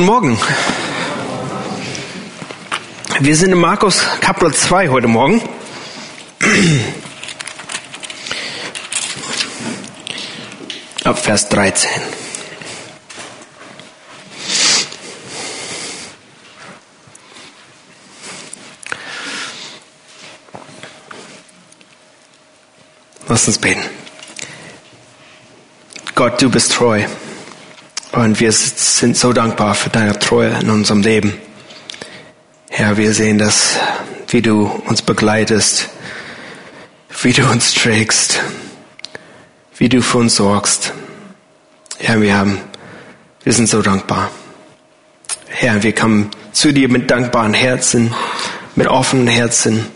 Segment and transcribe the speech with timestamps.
[0.00, 0.38] Guten Morgen.
[3.20, 5.42] Wir sind in Markus Kapitel 2 heute Morgen.
[11.04, 11.90] Ab Vers 13.
[23.28, 23.82] Lass uns beten.
[26.14, 27.04] Gott, du bist treu.
[28.12, 31.34] Und wir sind so dankbar für deine Treue in unserem Leben.
[32.68, 33.78] Herr, wir sehen das,
[34.28, 35.90] wie du uns begleitest,
[37.22, 38.42] wie du uns trägst,
[39.76, 40.92] wie du für uns sorgst.
[41.98, 42.58] Herr, wir haben,
[43.44, 44.30] wir sind so dankbar.
[45.46, 48.12] Herr, wir kommen zu dir mit dankbaren Herzen,
[48.74, 49.86] mit offenen Herzen.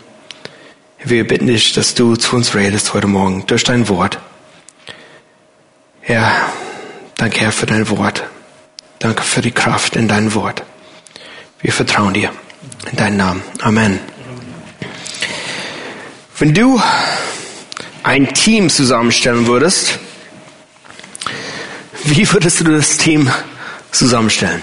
[1.03, 4.19] Wir bitten dich, dass du zu uns redest heute Morgen durch dein Wort.
[5.99, 6.31] Herr,
[7.17, 8.23] danke Herr für dein Wort.
[8.99, 10.63] Danke für die Kraft in dein Wort.
[11.61, 12.31] Wir vertrauen dir.
[12.91, 13.43] In deinem Namen.
[13.61, 13.99] Amen.
[16.37, 16.81] Wenn du
[18.03, 19.99] ein Team zusammenstellen würdest,
[22.03, 23.31] wie würdest du das Team
[23.91, 24.61] zusammenstellen?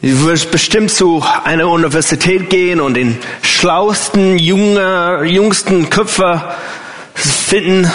[0.00, 6.56] Du würdest bestimmt zu einer Universität gehen und den schlausten, junge, jüngsten Köpfer
[7.14, 7.90] finden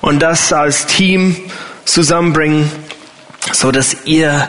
[0.00, 1.36] und das als Team
[1.92, 2.70] zusammenbringen,
[3.52, 4.48] so dass ihr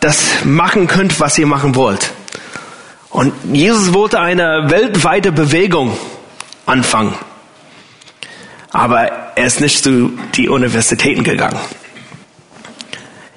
[0.00, 2.12] das machen könnt, was ihr machen wollt.
[3.10, 5.96] Und Jesus wollte eine weltweite Bewegung
[6.66, 7.14] anfangen.
[8.70, 9.04] Aber
[9.36, 11.60] er ist nicht zu die Universitäten gegangen.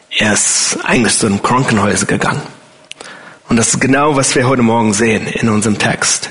[0.09, 2.41] Er ist eigentlich zu den Krankenhäusern gegangen.
[3.50, 6.30] Und das ist genau, was wir heute Morgen sehen in unserem Text.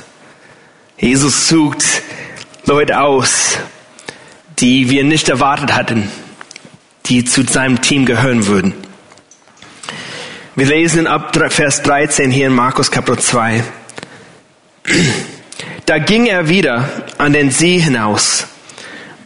[0.97, 1.84] Jesus sucht
[2.64, 3.58] Leute aus,
[4.58, 6.10] die wir nicht erwartet hatten,
[7.06, 8.72] die zu seinem Team gehören würden.
[10.56, 13.62] Wir lesen ab Vers 13 hier in Markus Kapitel 2.
[15.84, 16.88] Da ging er wieder
[17.19, 18.47] an den See hinaus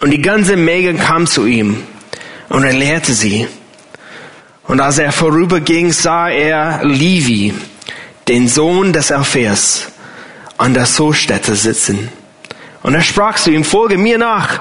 [0.01, 1.85] und die ganze Menge kam zu ihm
[2.49, 3.47] und er lehrte sie.
[4.65, 7.55] Und als er vorüberging, sah er Levi,
[8.27, 9.87] den Sohn des Alpheus,
[10.59, 12.09] an der Sostätte sitzen.
[12.83, 14.61] Und er sprach zu ihm, folge mir nach.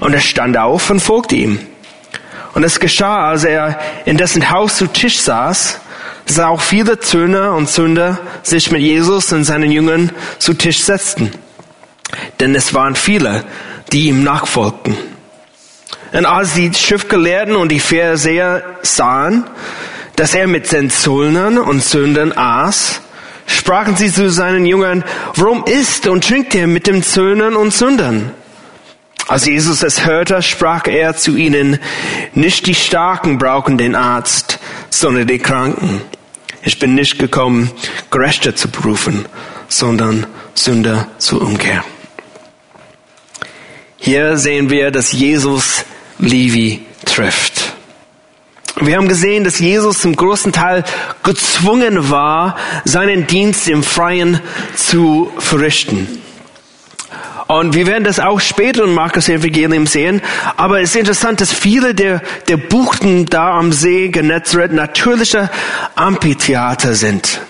[0.00, 1.58] Und er stand auf und folgte ihm.
[2.54, 5.80] Und es geschah, als er in dessen Haus zu Tisch saß,
[6.26, 11.32] dass auch viele Zöhner und Sünder sich mit Jesus und seinen Jüngern zu Tisch setzten.
[12.40, 13.44] Denn es waren viele,
[13.92, 14.96] die ihm nachfolgten.
[16.12, 19.44] Und als die Schriftgelehrten und die Pharisäer sahen,
[20.16, 23.00] dass er mit den Zöllnern und Sündern aß,
[23.46, 25.04] sprachen sie zu seinen Jüngern,
[25.36, 28.30] warum isst und trinkt er mit den Zöllnern und Sündern?
[29.32, 31.78] Als Jesus es hörte, sprach er zu ihnen,
[32.34, 34.58] nicht die Starken brauchen den Arzt,
[34.90, 36.02] sondern die Kranken.
[36.62, 37.70] Ich bin nicht gekommen,
[38.10, 39.24] Gerechte zu berufen,
[39.68, 41.82] sondern Sünder zur Umkehr.
[43.96, 45.86] Hier sehen wir, dass Jesus
[46.18, 47.72] Levi trifft.
[48.82, 50.84] Wir haben gesehen, dass Jesus zum großen Teil
[51.22, 54.40] gezwungen war, seinen Dienst im Freien
[54.76, 56.21] zu verrichten.
[57.52, 60.22] Und wir werden das auch später im Markus Evangelium sehen.
[60.56, 65.50] Aber es ist interessant, dass viele der, der Buchten da am See Genezareth natürliche
[65.94, 67.42] Amphitheater sind.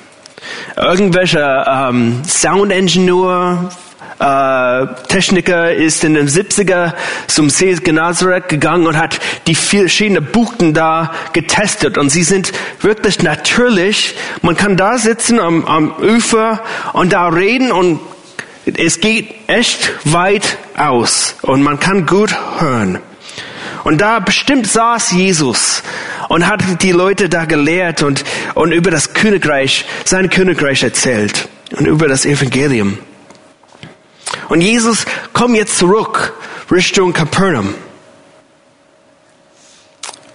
[0.77, 3.71] Irgendwelche ähm, Sound Engineer,
[4.19, 6.95] äh, Techniker ist in den 70er
[7.29, 11.97] zum See Genezareth gegangen und hat die verschiedenen Buchten da getestet.
[11.97, 14.17] Und sie sind wirklich natürlich.
[14.43, 16.61] Man kann da sitzen am, am Ufer
[16.93, 18.01] und da reden und
[18.65, 23.01] es geht echt weit aus und man kann gut hören.
[23.85, 25.83] Und da bestimmt saß Jesus
[26.29, 28.25] und hat die Leute da gelehrt und,
[28.55, 32.99] und über das Königreich, sein Königreich erzählt und über das Evangelium.
[34.49, 36.33] Und Jesus kommt jetzt zurück
[36.71, 37.75] Richtung Capernaum.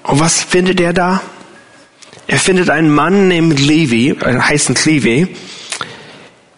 [0.04, 1.22] Und was findet er da?
[2.28, 5.36] Er findet einen Mann namens Levi, äh, heißen Levi,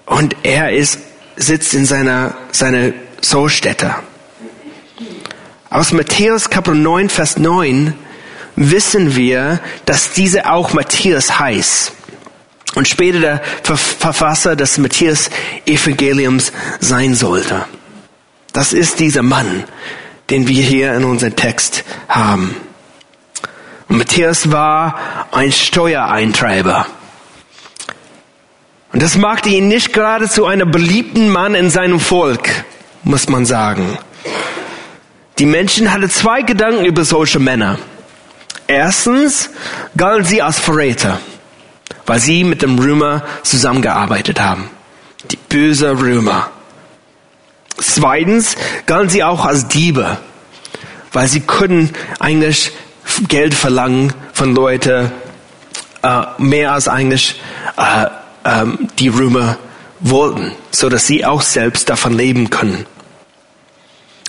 [0.07, 0.99] und er ist
[1.39, 2.91] sitzt in seiner, seiner
[3.21, 3.95] Sollstätte.
[5.71, 7.93] Aus Matthäus Kapitel 9, Vers 9
[8.55, 11.93] wissen wir, dass diese auch Matthias heißt.
[12.75, 15.31] Und später der Verfasser des Matthias
[15.65, 17.65] Evangeliums sein sollte.
[18.53, 19.63] Das ist dieser Mann,
[20.29, 22.55] den wir hier in unserem Text haben.
[23.87, 26.85] Und Matthias war ein Steuereintreiber.
[28.91, 32.49] Und das machte ihn nicht gerade zu einem beliebten Mann in seinem Volk,
[33.03, 33.97] muss man sagen.
[35.37, 37.77] Die Menschen hatten zwei Gedanken über solche Männer.
[38.67, 39.51] Erstens
[39.95, 41.19] galten sie als Verräter,
[42.05, 44.69] weil sie mit dem Römer zusammengearbeitet haben.
[45.31, 46.49] Die böse Römer.
[47.77, 48.55] Zweitens
[48.85, 50.17] galten sie auch als Diebe,
[51.13, 52.71] weil sie können eigentlich
[53.27, 55.11] Geld verlangen von Leuten
[56.03, 57.41] äh, mehr als eigentlich
[57.77, 58.07] äh,
[58.45, 59.57] ähm, die Römer
[59.99, 62.85] wollten, so dass sie auch selbst davon leben können.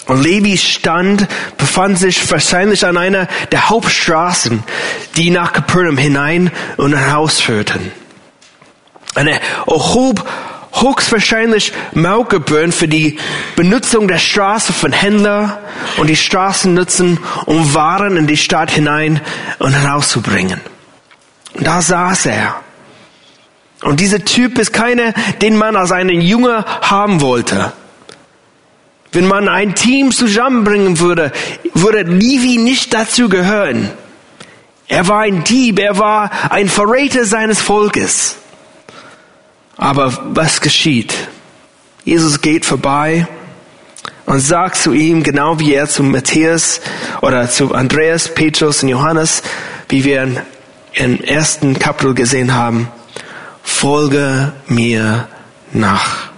[0.06, 4.64] Und Levis Stand befand sich wahrscheinlich an einer der Hauptstraßen,
[5.16, 7.92] die nach Capernaum hinein und herausführten.
[9.14, 10.28] Und er erhob
[10.72, 13.18] höchstwahrscheinlich Mautgebühren für die
[13.56, 15.56] Benutzung der Straße von Händlern
[15.96, 19.20] und die Straßen nutzen, um Waren in die Stadt hinein
[19.58, 20.60] und herauszubringen.
[21.54, 22.56] Und da saß er.
[23.82, 27.72] Und dieser Typ ist keiner, den man als einen Junge haben wollte.
[29.12, 31.32] Wenn man ein Team zusammenbringen würde,
[31.74, 33.90] würde Levi nicht dazu gehören.
[34.86, 38.36] Er war ein Dieb, er war ein Verräter seines Volkes.
[39.76, 41.14] Aber was geschieht?
[42.04, 43.26] Jesus geht vorbei
[44.26, 46.80] und sagt zu ihm, genau wie er zu Matthäus
[47.22, 49.42] oder zu Andreas, Petrus und Johannes,
[49.88, 50.44] wie wir
[50.92, 52.88] im ersten Kapitel gesehen haben,
[53.80, 55.26] folge mir
[55.72, 56.28] nach.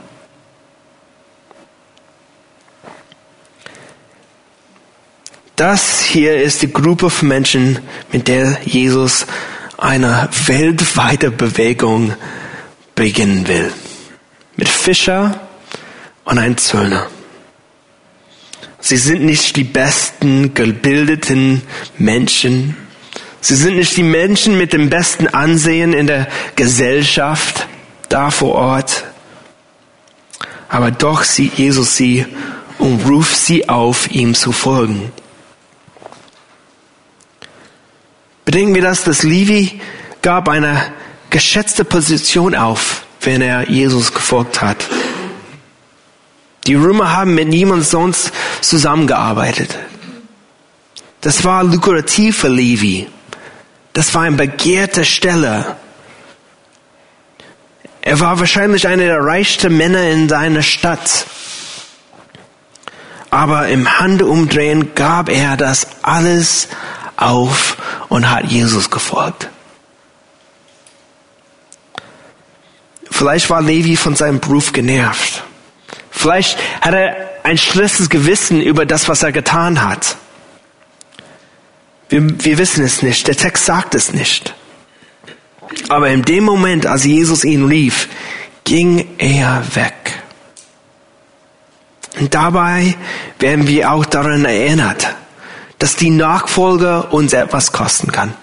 [5.57, 7.81] Das hier ist die Gruppe von Menschen,
[8.13, 9.27] mit der Jesus
[9.77, 12.15] eine weltweite Bewegung
[12.95, 13.73] beginnen will.
[14.55, 15.41] Mit Fischer
[16.25, 17.09] und ein Zöllner.
[18.79, 21.63] Sie sind nicht die besten gebildeten
[21.99, 22.77] Menschen.
[23.43, 27.67] Sie sind nicht die Menschen mit dem besten Ansehen in der Gesellschaft
[28.09, 29.05] da vor Ort.
[30.69, 32.25] Aber doch sieht Jesus sie
[32.79, 35.11] und ruft sie auf, ihm zu folgen.
[38.45, 39.81] Bedenken wir das, dass Levi
[40.23, 40.93] gab eine
[41.31, 44.87] geschätzte Position auf, wenn er Jesus gefolgt hat.
[46.69, 48.31] Die Römer haben mit niemand sonst
[48.61, 49.77] zusammengearbeitet.
[51.23, 53.09] Das war lukrativ für Levi.
[53.93, 55.77] Das war ein begehrter Stelle.
[58.01, 61.27] Er war wahrscheinlich einer der reichsten Männer in seiner Stadt.
[63.31, 66.69] Aber im Handumdrehen gab er das alles
[67.17, 67.77] auf
[68.09, 69.49] und hat Jesus gefolgt.
[73.11, 75.45] Vielleicht war Levi von seinem Beruf genervt.
[76.11, 80.17] Vielleicht hat er ein schlechtes Gewissen über das, was er getan hat.
[82.13, 83.27] Wir, wir wissen es nicht.
[83.27, 84.55] Der Text sagt es nicht.
[85.89, 88.07] Aber in dem Moment, als Jesus ihn rief,
[88.65, 89.95] ging er weg.
[92.21, 92.95] Und dabei
[93.39, 95.17] werden wir auch daran erinnert,
[95.79, 98.35] dass die Nachfolge uns etwas kosten kann.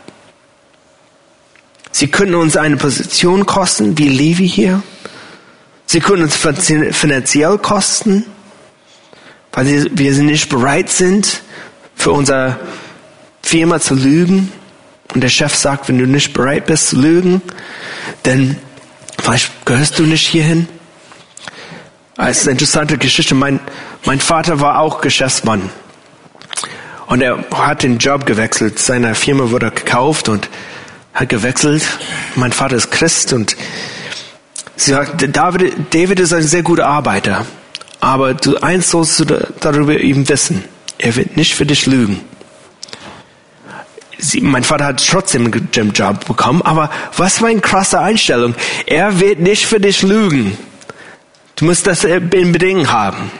[1.91, 4.81] Sie können uns eine Position kosten, wie Levi hier.
[5.85, 8.25] Sie können uns finanziell kosten,
[9.51, 11.43] weil wir nicht bereit sind,
[11.93, 12.59] für unsere
[13.49, 14.51] Firma zu lügen.
[15.15, 17.41] Und der Chef sagt, wenn du nicht bereit bist zu lügen,
[18.21, 18.57] dann
[19.19, 20.67] vielleicht gehörst du nicht hierhin.
[22.15, 23.33] Das ist eine interessante Geschichte.
[23.33, 23.59] Mein,
[24.05, 25.71] mein Vater war auch Geschäftsmann.
[27.07, 28.77] Und er hat den Job gewechselt.
[28.77, 30.47] Seine Firma wurde gekauft und
[31.15, 31.81] hat gewechselt.
[32.35, 33.57] Mein Vater ist Christ und
[34.75, 37.47] sie sagt, David, David ist ein sehr guter Arbeiter.
[37.99, 39.25] Aber du, eins sollst du
[39.59, 40.63] darüber eben wissen.
[40.99, 42.21] Er wird nicht für dich lügen.
[44.21, 48.53] Sie, mein Vater hat trotzdem einen Job bekommen, aber was für eine krasse Einstellung.
[48.85, 50.57] Er wird nicht für dich lügen.
[51.55, 53.31] Du musst das in Bedingungen haben.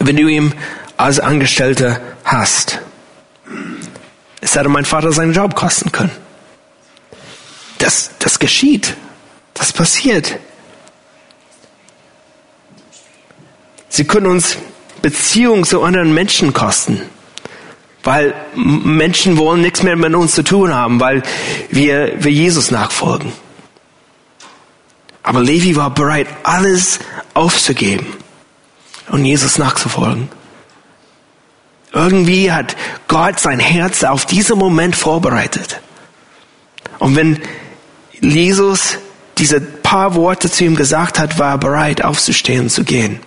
[0.00, 0.52] Wenn du ihm
[0.96, 2.80] als Angestellter hast.
[4.40, 6.10] Es hätte mein Vater seinen Job kosten können.
[7.78, 8.96] Das, das geschieht.
[9.54, 10.36] Das passiert.
[13.88, 14.56] Sie können uns
[15.00, 17.02] Beziehungen zu anderen Menschen kosten.
[18.06, 21.24] Weil Menschen wollen nichts mehr mit uns zu tun haben, weil
[21.70, 23.32] wir, wir Jesus nachfolgen.
[25.24, 27.00] Aber Levi war bereit, alles
[27.34, 28.06] aufzugeben
[29.08, 30.28] und Jesus nachzufolgen.
[31.92, 32.76] Irgendwie hat
[33.08, 35.80] Gott sein Herz auf diesen Moment vorbereitet.
[37.00, 37.42] Und wenn
[38.20, 38.98] Jesus
[39.38, 43.18] diese paar Worte zu ihm gesagt hat, war er bereit aufzustehen zu gehen.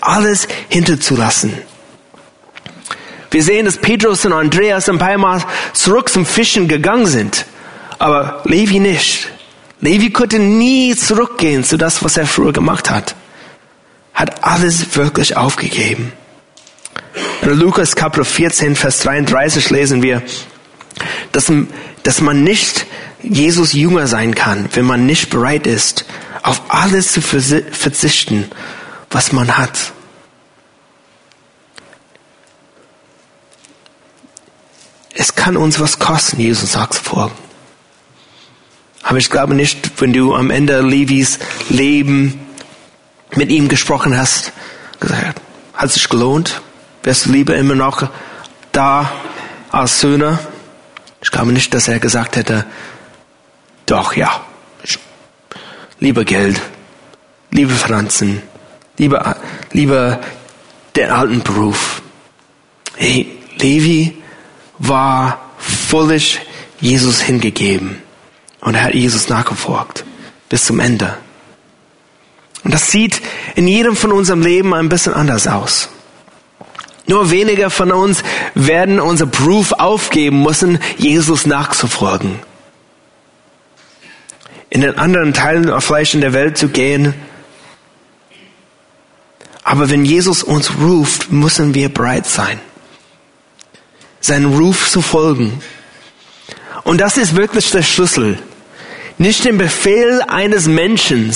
[0.00, 1.69] Alles hinterzulassen.
[3.30, 7.46] Wir sehen, dass Petrus und Andreas ein paar Mal zurück zum Fischen gegangen sind.
[7.98, 9.28] Aber Levi nicht.
[9.80, 13.14] Levi konnte nie zurückgehen zu das, was er früher gemacht hat.
[14.14, 16.12] Hat alles wirklich aufgegeben.
[17.42, 20.22] In Lukas Kapitel 14, Vers 33 lesen wir,
[21.32, 21.50] dass,
[22.02, 22.86] dass man nicht
[23.22, 26.04] Jesus Jünger sein kann, wenn man nicht bereit ist,
[26.42, 28.50] auf alles zu verzichten,
[29.10, 29.92] was man hat.
[35.20, 37.34] Es kann uns was kosten, Jesus sagt folgen.
[39.02, 42.40] Aber ich glaube nicht, wenn du am Ende Levis Leben
[43.36, 44.50] mit ihm gesprochen hast,
[44.98, 45.42] gesagt,
[45.74, 46.62] hat sich gelohnt?
[47.02, 48.08] Wärst du lieber immer noch
[48.72, 49.12] da
[49.70, 50.38] als Söhne?
[51.20, 52.64] Ich glaube nicht, dass er gesagt hätte,
[53.84, 54.40] doch, ja,
[55.98, 56.58] lieber Geld,
[57.50, 58.40] liebe Finanzen,
[58.96, 59.36] lieber,
[59.72, 60.18] lieber
[60.96, 62.00] den alten Beruf.
[62.96, 64.19] Hey, Levi
[64.80, 66.40] war völlig
[66.80, 68.02] Jesus hingegeben
[68.60, 70.04] und er hat Jesus nachgefolgt
[70.48, 71.16] bis zum Ende.
[72.64, 73.22] Und das sieht
[73.54, 75.88] in jedem von unserem Leben ein bisschen anders aus.
[77.06, 78.22] Nur weniger von uns
[78.54, 82.38] werden unser Beruf aufgeben müssen, Jesus nachzufolgen.
[84.68, 87.14] In den anderen Teilen vielleicht in der Welt zu gehen.
[89.64, 92.60] Aber wenn Jesus uns ruft, müssen wir bereit sein,
[94.20, 95.62] seinen Ruf zu folgen.
[96.84, 98.38] Und das ist wirklich der Schlüssel.
[99.18, 101.34] Nicht dem Befehl eines Menschen,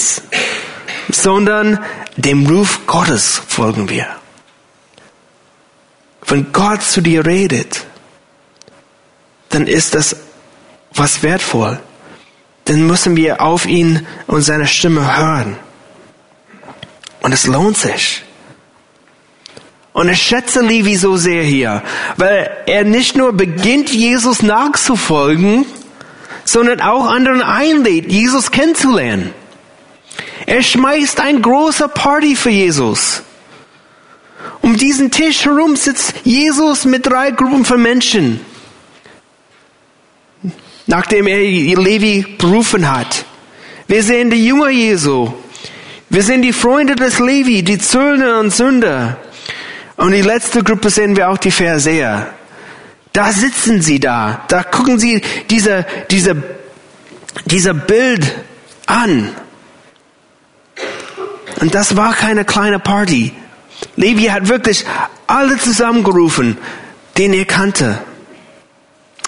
[1.10, 1.84] sondern
[2.16, 4.06] dem Ruf Gottes folgen wir.
[6.26, 7.84] Wenn Gott zu dir redet,
[9.50, 10.16] dann ist das
[10.94, 11.78] was wertvoll.
[12.64, 15.56] Dann müssen wir auf ihn und seine Stimme hören.
[17.20, 18.24] Und es lohnt sich.
[19.94, 21.82] Und ich schätze Levi so sehr hier,
[22.16, 25.66] weil er nicht nur beginnt, Jesus nachzufolgen,
[26.44, 29.30] sondern auch anderen einlädt, Jesus kennenzulernen.
[30.46, 33.22] Er schmeißt ein großer Party für Jesus.
[34.62, 38.40] Um diesen Tisch herum sitzt Jesus mit drei Gruppen von Menschen.
[40.88, 43.24] Nachdem er Levi berufen hat.
[43.86, 45.32] Wir sehen die Jünger Jesu.
[46.10, 49.18] Wir sehen die Freunde des Levi, die Zöllner und Sünder.
[49.96, 52.28] Und die letzte Gruppe sehen wir auch die Pharisäer.
[53.12, 54.44] Da sitzen sie da.
[54.48, 56.42] Da gucken sie diese, diese,
[57.44, 58.34] dieser Bild
[58.86, 59.30] an.
[61.60, 63.32] Und das war keine kleine Party.
[63.96, 64.84] Levi hat wirklich
[65.26, 66.58] alle zusammengerufen,
[67.16, 68.00] den er kannte.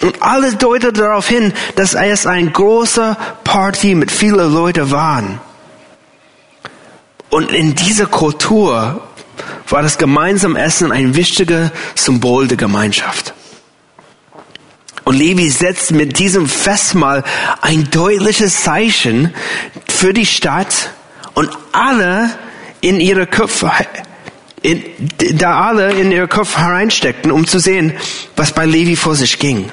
[0.01, 5.39] Und alles deutet darauf hin, dass es ein großer Party mit vielen Leuten waren.
[7.29, 9.01] Und in dieser Kultur
[9.69, 13.33] war das gemeinsame Essen ein wichtiges Symbol der Gemeinschaft.
[15.03, 17.23] Und Levi setzt mit diesem Festmahl
[17.61, 19.33] ein deutliches Zeichen
[19.87, 20.91] für die Stadt
[21.33, 22.29] und alle
[22.81, 23.71] in ihre Köpfe,
[24.61, 24.83] in,
[25.35, 27.93] da alle in ihre Köpfe hereinsteckten, um zu sehen,
[28.35, 29.71] was bei Levi vor sich ging.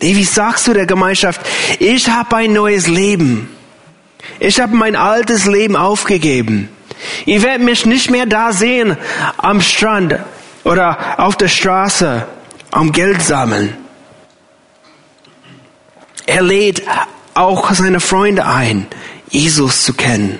[0.00, 1.40] Levi sagst du der Gemeinschaft,
[1.78, 3.50] ich habe ein neues Leben.
[4.40, 6.68] Ich habe mein altes Leben aufgegeben.
[7.26, 8.96] Ihr werdet mich nicht mehr da sehen
[9.36, 10.18] am Strand
[10.64, 12.26] oder auf der Straße
[12.70, 13.76] am Geld sammeln.
[16.26, 16.82] Er lädt
[17.34, 18.86] auch seine Freunde ein,
[19.28, 20.38] Jesus zu kennen.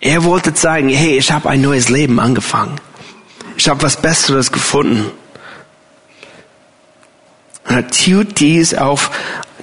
[0.00, 2.80] Er wollte zeigen, hey, ich habe ein neues Leben angefangen.
[3.56, 5.10] Ich habe was Besseres gefunden.
[7.68, 9.10] Und er tut dies auf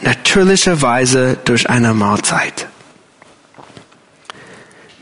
[0.02, 2.68] natürliche Weise durch eine Mahlzeit.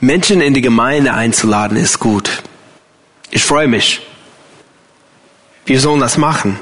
[0.03, 2.43] Menschen in die Gemeinde einzuladen ist gut.
[3.31, 4.01] Ich freue mich.
[5.65, 6.60] Wir sollen das machen.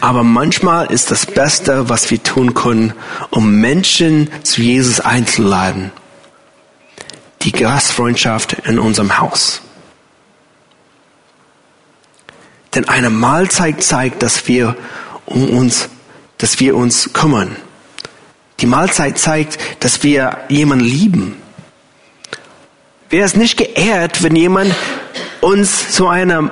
[0.00, 2.94] Aber manchmal ist das Beste, was wir tun können,
[3.28, 5.92] um Menschen zu Jesus einzuladen,
[7.42, 9.60] die Gastfreundschaft in unserem Haus.
[12.74, 14.78] Denn eine Mahlzeit zeigt, dass wir
[15.26, 15.90] um uns,
[16.38, 17.54] dass wir uns kümmern.
[18.60, 21.39] Die Mahlzeit zeigt, dass wir jemanden lieben.
[23.10, 24.72] Wäre es nicht geehrt, wenn jemand
[25.40, 26.50] uns zu einer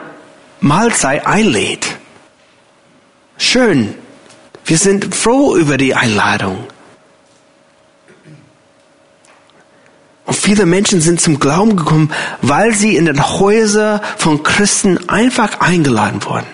[0.60, 1.86] Mahlzeit einlädt?
[3.38, 3.94] Schön.
[4.64, 6.66] Wir sind froh über die Einladung.
[10.26, 12.12] Und viele Menschen sind zum Glauben gekommen,
[12.42, 16.46] weil sie in den Häuser von Christen einfach eingeladen wurden,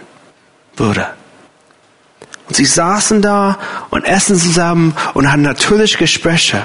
[0.77, 1.09] wurde.
[2.47, 3.59] Und sie saßen da
[3.89, 6.63] und essen zusammen und hatten natürlich Gespräche.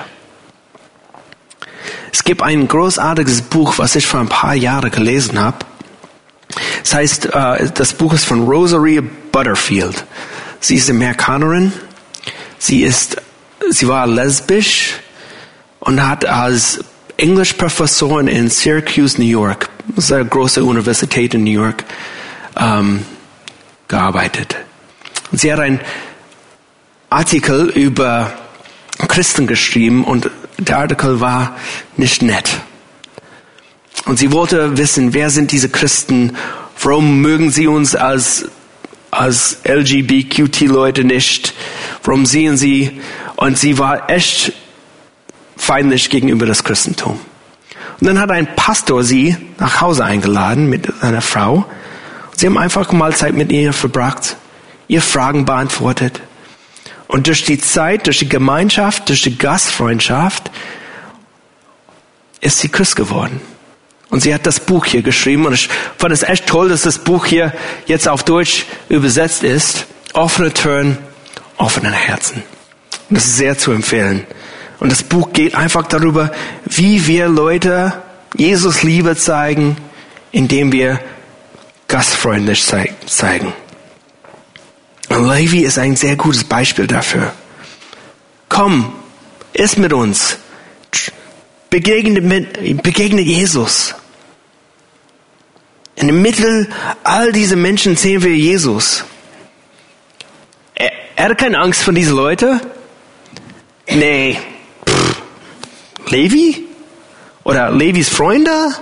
[2.12, 5.58] Es gibt ein großartiges Buch, was ich vor ein paar Jahren gelesen habe.
[6.84, 9.02] Das heißt, äh, das Buch ist von Rosaria
[9.32, 10.06] Butterfield.
[10.60, 11.72] Sie ist Amerikanerin.
[12.58, 13.18] Sie ist,
[13.70, 14.96] sie war lesbisch
[15.80, 16.84] und hat als
[17.18, 19.70] Englischprofessorin in Syracuse, New York,
[20.12, 21.84] eine große Universität in New York,
[22.58, 23.06] ähm,
[23.88, 24.56] gearbeitet.
[25.32, 25.80] Und sie hat einen
[27.10, 28.32] Artikel über
[29.08, 31.56] Christen geschrieben und der Artikel war
[31.98, 32.50] nicht nett.
[34.06, 36.36] Und sie wollte wissen, wer sind diese Christen?
[36.82, 38.46] Warum mögen sie uns als,
[39.12, 41.54] als LGBTQ-Leute nicht?
[42.04, 43.02] Warum sehen sie?
[43.36, 44.54] Und sie war echt
[45.58, 47.20] feindlich gegenüber das Christentum.
[48.00, 51.66] Und dann hat ein Pastor sie nach Hause eingeladen mit einer Frau.
[52.36, 54.38] Sie haben einfach mal Zeit mit ihr verbracht,
[54.88, 56.22] ihr Fragen beantwortet.
[57.10, 60.52] Und durch die Zeit, durch die Gemeinschaft, durch die Gastfreundschaft
[62.40, 63.42] ist sie Christ geworden.
[64.12, 67.00] Und sie hat das Buch hier geschrieben und ich fand es echt toll, dass das
[67.00, 67.52] Buch hier
[67.88, 69.88] jetzt auf Deutsch übersetzt ist.
[70.14, 71.00] Offene Türen,
[71.58, 72.44] offene Herzen.
[73.10, 74.28] Das ist sehr zu empfehlen.
[74.80, 76.32] Und das Buch geht einfach darüber,
[76.66, 78.04] wie wir Leute
[78.36, 79.78] Jesus Liebe zeigen,
[80.32, 81.00] indem wir
[81.88, 83.52] gastfreundlich zeigen.
[85.10, 87.34] Und Levi ist ein sehr gutes Beispiel dafür.
[88.48, 88.94] Komm,
[89.54, 90.38] iss mit uns.
[91.70, 93.96] Begegne, mit, begegne Jesus.
[95.96, 96.68] In dem Mittel
[97.04, 99.04] all diese Menschen sehen wir Jesus.
[100.76, 102.62] Er, er hat keine Angst vor diesen Leuten.
[103.88, 104.40] Nee.
[104.88, 105.22] Pff.
[106.08, 106.66] Levi?
[107.44, 108.74] Oder Levis Freunde?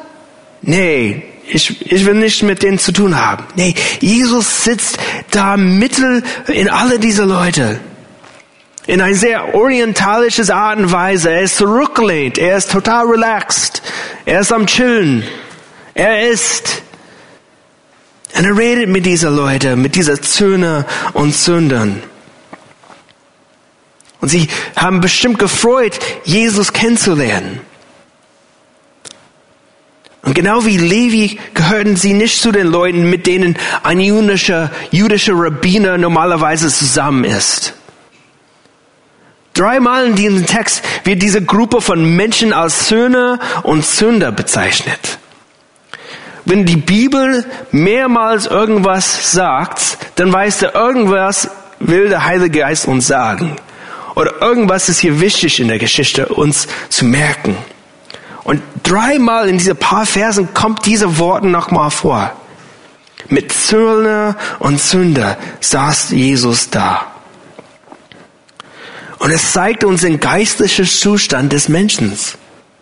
[0.61, 3.45] Nee, ich, ich will nichts mit denen zu tun haben.
[3.55, 4.97] Nee, Jesus sitzt
[5.31, 7.79] da mittel in alle diese Leute
[8.87, 11.29] in eine sehr orientalische Art und Weise.
[11.29, 13.81] Er ist zurückgelehnt, er ist total relaxed,
[14.25, 15.23] er ist am Chillen,
[15.93, 16.81] er ist.
[18.35, 22.01] Und er redet mit dieser Leute, mit dieser Zöhne und Sündern.
[24.19, 27.59] Und sie haben bestimmt gefreut, Jesus kennenzulernen.
[30.23, 35.33] Und genau wie Levi gehörten sie nicht zu den Leuten, mit denen ein jüdischer, jüdischer
[35.35, 37.73] Rabbiner normalerweise zusammen ist.
[39.53, 45.17] Dreimal in diesem Text wird diese Gruppe von Menschen als Söhne und Sünder bezeichnet.
[46.45, 51.49] Wenn die Bibel mehrmals irgendwas sagt, dann weiß er, irgendwas
[51.79, 53.55] will der Heilige Geist uns sagen.
[54.15, 57.57] Oder irgendwas ist hier wichtig in der Geschichte, uns zu merken.
[58.47, 62.31] Und dreimal in diese paar Versen kommt diese Worte nochmal vor.
[63.27, 67.07] Mit Zöllner und Sünder saß Jesus da.
[69.19, 72.17] Und es zeigt uns den geistlichen Zustand des Menschen,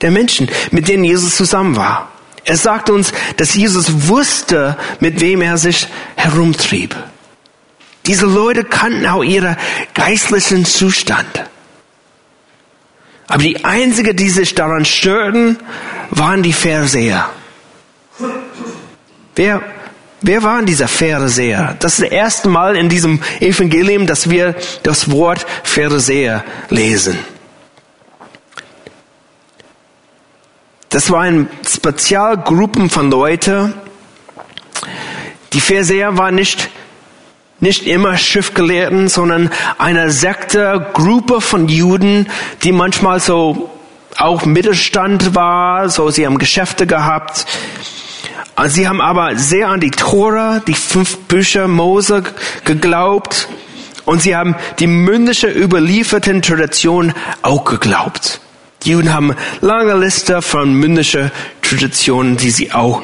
[0.01, 2.09] der Menschen, mit denen Jesus zusammen war.
[2.43, 6.95] Er sagt uns, dass Jesus wusste, mit wem er sich herumtrieb.
[8.05, 9.57] Diese Leute kannten auch ihren
[9.95, 11.45] geistlichen Zustand.
[13.27, 15.57] Aber die einzige, die sich daran störten,
[16.11, 17.29] waren die Pharisäer.
[19.35, 19.61] Wer
[20.27, 21.75] Wer waren diese Pharisäer?
[21.77, 27.19] Das ist das erste Mal in diesem Evangelium, dass wir das Wort Pharisäer lesen.
[30.89, 33.75] Das waren Spezialgruppen von Leuten.
[35.53, 36.71] Die Pharisäer waren nicht
[37.59, 42.27] nicht immer Schriftgelehrten, sondern eine Sekte, Gruppe von Juden,
[42.63, 43.69] die manchmal so
[44.17, 47.45] auch Mittelstand war, so sie haben Geschäfte gehabt.
[48.67, 52.23] Sie haben aber sehr an die Tora, die fünf Bücher Mose
[52.63, 53.49] geglaubt
[54.05, 58.39] und sie haben die mündliche überlieferten Tradition auch geglaubt.
[58.83, 63.01] Die Juden haben lange Liste von mündischen Traditionen, die sie auch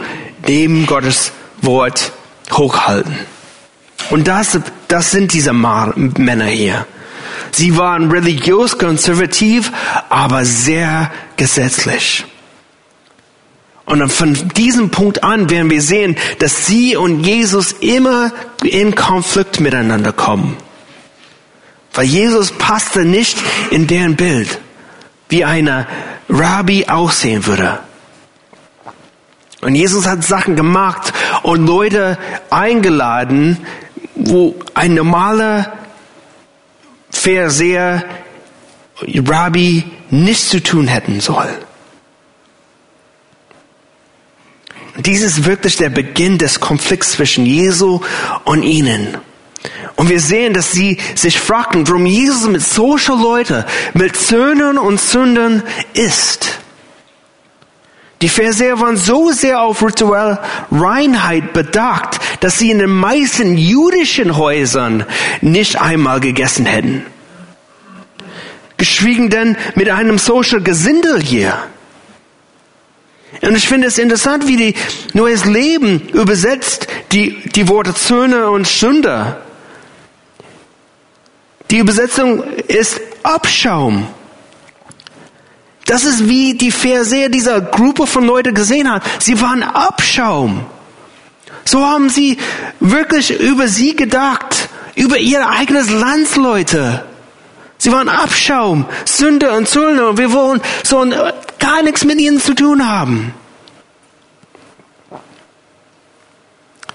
[0.47, 2.11] neben Gottes Wort
[2.51, 3.17] hochhalten.
[4.11, 6.85] Und das, das sind diese Männer hier.
[7.51, 9.71] Sie waren religiös konservativ,
[10.09, 12.25] aber sehr gesetzlich.
[13.85, 18.31] Und von diesem Punkt an werden wir sehen, dass sie und Jesus immer
[18.63, 20.55] in Konflikt miteinander kommen.
[21.93, 23.37] Weil Jesus passte nicht
[23.69, 24.59] in deren Bild,
[25.27, 25.87] wie eine
[26.29, 27.79] Rabbi aussehen würde.
[29.61, 32.17] Und Jesus hat Sachen gemacht und Leute
[32.49, 33.57] eingeladen,
[34.15, 35.73] wo ein normaler
[37.09, 38.03] Verseher
[39.05, 41.49] Rabbi nichts zu tun hätten soll.
[44.97, 48.01] Dies ist wirklich der Beginn des Konflikts zwischen Jesu
[48.43, 49.17] und ihnen.
[49.95, 54.99] Und wir sehen, dass sie sich fragten, warum Jesus mit solchen Leuten, mit Söhnen und
[54.99, 56.60] Sündern ist.
[58.21, 60.39] Die Pharisäer waren so sehr auf rituelle
[60.71, 65.05] Reinheit bedacht, dass sie in den meisten jüdischen Häusern
[65.41, 67.05] nicht einmal gegessen hätten.
[68.77, 71.57] Geschwiegen denn mit einem Social Gesindel hier.
[73.41, 74.75] Und ich finde es interessant, wie die
[75.13, 79.41] Neues Leben übersetzt die, die Worte Zöhne und Sünder.
[81.71, 84.07] Die Übersetzung ist Abschaum.
[85.91, 89.03] Das ist wie die Verseher dieser Gruppe von Leuten gesehen hat.
[89.19, 90.65] Sie waren Abschaum.
[91.65, 92.37] So haben sie
[92.79, 97.03] wirklich über sie gedacht, über ihr eigenes Landsleute.
[97.77, 101.05] Sie waren Abschaum, Sünder und Zöllner und wir wollen so
[101.59, 103.33] gar nichts mit ihnen zu tun haben.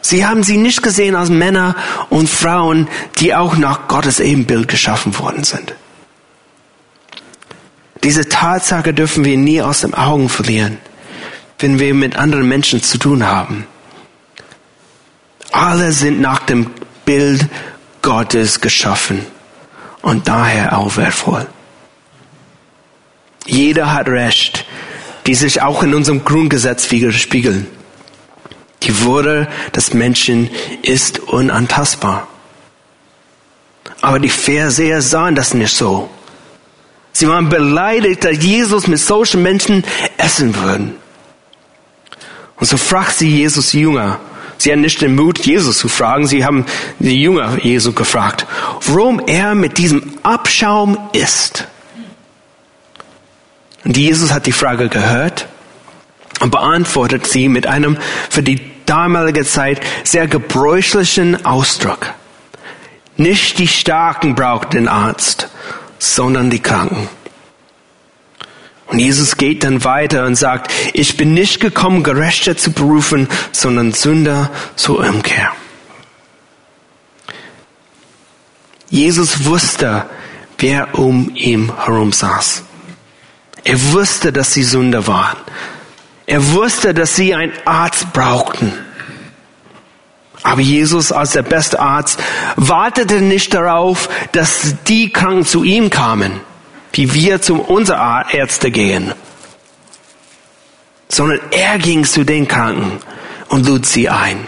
[0.00, 1.76] Sie haben sie nicht gesehen als Männer
[2.08, 5.74] und Frauen, die auch nach Gottes Ebenbild geschaffen worden sind.
[8.02, 10.78] Diese Tatsache dürfen wir nie aus den Augen verlieren,
[11.58, 13.66] wenn wir mit anderen Menschen zu tun haben.
[15.52, 16.70] Alle sind nach dem
[17.04, 17.46] Bild
[18.02, 19.24] Gottes geschaffen
[20.02, 21.46] und daher auch wertvoll.
[23.46, 24.66] Jeder hat Recht,
[25.26, 27.66] die sich auch in unserem Grundgesetz widerspiegeln.
[28.82, 30.50] Die Würde des Menschen
[30.82, 32.28] ist unantastbar.
[34.00, 36.10] Aber die Verseher sahen das nicht so.
[37.16, 39.84] Sie waren beleidigt, dass Jesus mit solchen Menschen
[40.18, 40.96] essen würden.
[42.56, 44.20] Und so fragt sie Jesus Jünger.
[44.58, 46.26] Sie haben nicht den Mut, Jesus zu fragen.
[46.26, 46.66] Sie haben
[46.98, 48.44] die Jünger Jesu gefragt,
[48.86, 51.66] warum er mit diesem Abschaum isst.
[53.82, 55.48] Und Jesus hat die Frage gehört
[56.40, 57.96] und beantwortet sie mit einem
[58.28, 62.12] für die damalige Zeit sehr gebräuchlichen Ausdruck.
[63.16, 65.48] Nicht die Starken braucht den Arzt,
[65.98, 67.08] sondern die Kranken.
[68.88, 73.92] Und Jesus geht dann weiter und sagt, ich bin nicht gekommen, Gerechte zu berufen, sondern
[73.92, 75.52] Sünder zur Umkehr.
[78.88, 80.06] Jesus wusste,
[80.58, 82.62] wer um ihn herum saß.
[83.64, 85.38] Er wusste, dass sie Sünder waren.
[86.26, 88.72] Er wusste, dass sie einen Arzt brauchten.
[90.46, 92.20] Aber Jesus als der beste Arzt
[92.54, 96.40] wartete nicht darauf, dass die Kranken zu ihm kamen,
[96.92, 99.12] wie wir zu unserer Ärzte gehen,
[101.08, 103.00] sondern er ging zu den Kranken
[103.48, 104.46] und lud sie ein,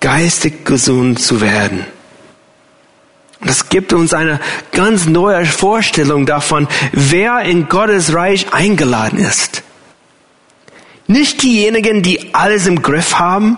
[0.00, 1.86] geistig gesund zu werden.
[3.42, 4.40] Das gibt uns eine
[4.72, 9.62] ganz neue Vorstellung davon, wer in Gottes Reich eingeladen ist.
[11.06, 13.56] Nicht diejenigen, die alles im Griff haben,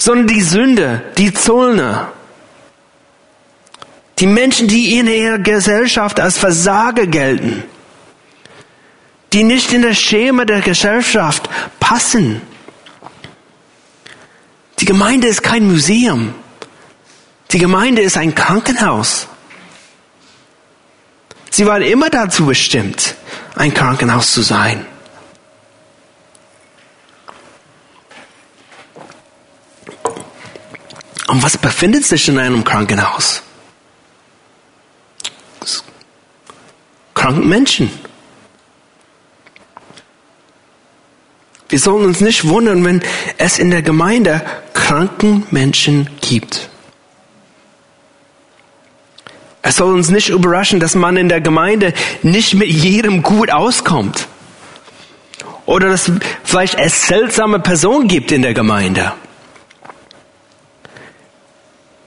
[0.00, 2.10] sondern die Sünde, die Zollner,
[4.18, 7.62] die Menschen, die in ihrer Gesellschaft als Versager gelten,
[9.34, 12.40] die nicht in das Schema der Gesellschaft passen.
[14.78, 16.34] Die Gemeinde ist kein Museum.
[17.50, 19.28] Die Gemeinde ist ein Krankenhaus.
[21.50, 23.16] Sie waren immer dazu bestimmt,
[23.54, 24.86] ein Krankenhaus zu sein.
[31.30, 33.44] Und was befindet sich in einem Krankenhaus?
[37.14, 37.88] Kranken Menschen.
[41.68, 43.00] Wir sollen uns nicht wundern, wenn
[43.38, 46.68] es in der Gemeinde kranken Menschen gibt.
[49.62, 54.26] Es soll uns nicht überraschen, dass man in der Gemeinde nicht mit jedem gut auskommt.
[55.64, 56.10] Oder dass
[56.42, 59.12] vielleicht es seltsame Personen gibt in der Gemeinde.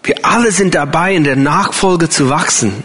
[0.04, 2.84] Wir alle sind dabei, in der Nachfolge zu wachsen.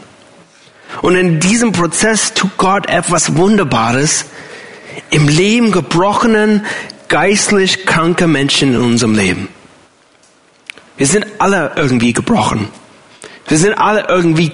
[1.02, 4.26] Und in diesem Prozess tut Gott etwas Wunderbares
[5.10, 6.64] im Leben gebrochenen,
[7.08, 9.48] geistlich kranke Menschen in unserem Leben.
[10.96, 12.68] Wir sind alle irgendwie gebrochen.
[13.46, 14.52] Wir sind alle irgendwie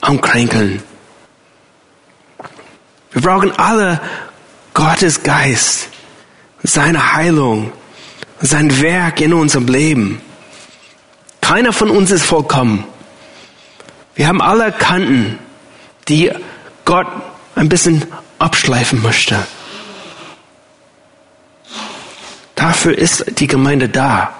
[0.00, 0.82] am Kränkeln.
[3.12, 4.00] Wir brauchen alle
[4.72, 5.88] Gottes Geist,
[6.62, 7.72] seine Heilung,
[8.40, 10.20] sein Werk in unserem Leben.
[11.50, 12.84] Keiner von uns ist vollkommen.
[14.14, 15.36] Wir haben alle Kanten,
[16.06, 16.30] die
[16.84, 17.08] Gott
[17.56, 18.06] ein bisschen
[18.38, 19.36] abschleifen möchte.
[22.54, 24.32] Dafür ist die Gemeinde da.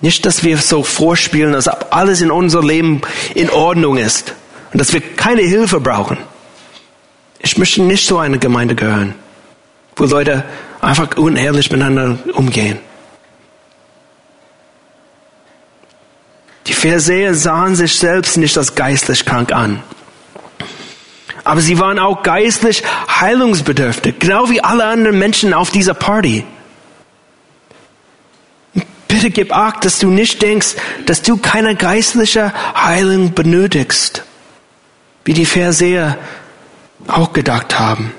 [0.00, 3.00] Nicht, dass wir so vorspielen, ob alles in unserem Leben
[3.34, 4.34] in Ordnung ist
[4.72, 6.18] und dass wir keine Hilfe brauchen.
[7.40, 9.16] Ich möchte nicht so eine Gemeinde gehören,
[9.96, 10.44] wo Leute
[10.80, 12.78] einfach unehrlich miteinander umgehen.
[16.70, 19.82] Die Verseher sahen sich selbst nicht als geistlich krank an.
[21.42, 26.44] Aber sie waren auch geistlich heilungsbedürftig, genau wie alle anderen Menschen auf dieser Party.
[29.08, 34.22] Bitte gib Acht, dass du nicht denkst, dass du keine geistliche Heilung benötigst,
[35.24, 36.18] wie die Verseher
[37.08, 38.12] auch gedacht haben.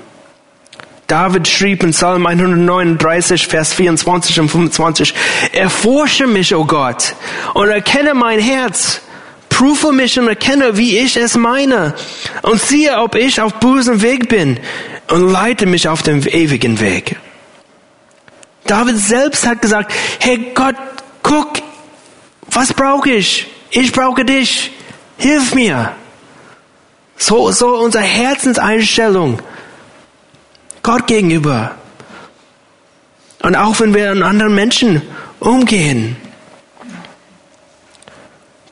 [1.06, 5.14] David schrieb in Psalm 139, Vers 24 und 25,
[5.52, 7.14] Erforsche mich, o oh Gott,
[7.54, 9.00] und erkenne mein Herz.
[9.48, 11.94] Prüfe mich und erkenne, wie ich es meine.
[12.40, 14.58] Und siehe, ob ich auf bösem Weg bin.
[15.08, 17.16] Und leite mich auf dem ewigen Weg.
[18.66, 20.76] David selbst hat gesagt, hey Gott,
[21.22, 21.58] guck,
[22.50, 23.46] was brauche ich?
[23.70, 24.72] Ich brauche dich.
[25.18, 25.92] Hilf mir.
[27.16, 29.38] So, so unsere Herzenseinstellung
[30.82, 31.76] Gott gegenüber.
[33.42, 35.02] Und auch wenn wir an anderen Menschen
[35.40, 36.16] umgehen.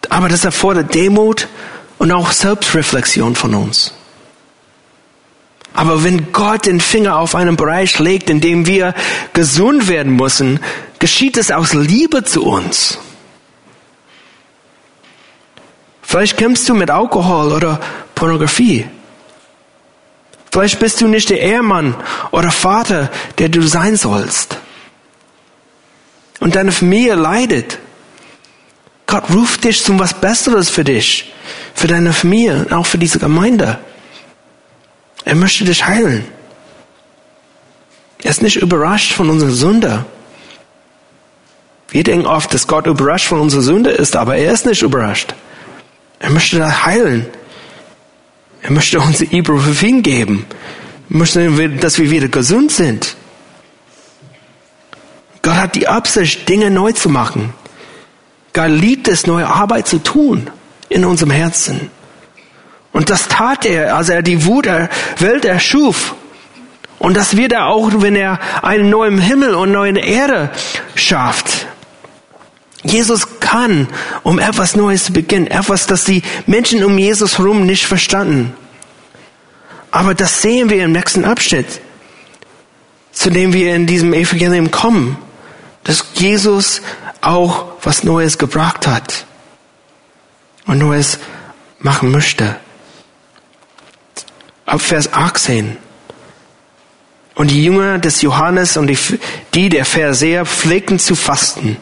[0.09, 1.49] Aber das erfordert Demut
[1.99, 3.95] und auch Selbstreflexion von uns.
[5.73, 8.95] Aber wenn Gott den Finger auf einen Bereich legt, in dem wir
[9.33, 10.61] gesund werden müssen,
[10.99, 12.99] geschieht es aus Liebe zu uns.
[16.03, 17.81] Vielleicht kämpfst du mit Alkohol oder
[18.17, 18.87] Pornografie.
[20.51, 21.95] Vielleicht bist du nicht der Ehemann
[22.33, 24.57] oder Vater, der du sein sollst.
[26.41, 27.79] Und deine Familie leidet.
[29.07, 31.33] Gott ruft dich zum was Besseres für dich,
[31.75, 33.79] für deine Familie und auch für diese Gemeinde.
[35.25, 36.25] Er möchte dich heilen.
[38.23, 40.05] Er ist nicht überrascht von unserer Sünde.
[41.89, 45.35] Wir denken oft, dass Gott überrascht von unserer Sünde ist, aber er ist nicht überrascht.
[46.21, 47.27] Er möchte da heilen.
[48.63, 50.47] Er möchte uns Ibuprofen geben.
[51.11, 53.17] Er möchte, dass wir wieder gesund sind.
[55.43, 57.55] Gott hat die Absicht, Dinge neu zu machen.
[58.53, 60.51] Gott liebt es, neue Arbeit zu tun
[60.89, 61.91] in unserem Herzen.
[62.93, 66.15] Und das tat er, als er die Wut der Welt erschuf.
[66.99, 70.51] Und das wird er auch, wenn er einen neuen Himmel und neue Erde
[70.95, 71.67] schafft.
[72.83, 73.89] Jesus kann,
[74.23, 78.55] um etwas Neues zu beginnen, etwas, das die Menschen um Jesus herum nicht verstanden.
[79.91, 81.81] Aber das sehen wir im nächsten Abschnitt,
[83.13, 85.19] zu dem wir in diesem Evangelium kommen,
[85.85, 86.81] dass Jesus
[87.21, 89.27] auch was Neues gebracht hat
[90.67, 91.19] und Neues
[91.81, 92.57] machen möchte.
[94.65, 95.77] Ab Vers 18.
[97.35, 98.99] Und die Jünger des Johannes und die,
[99.55, 101.77] die der Pharisäer pflegten zu fasten.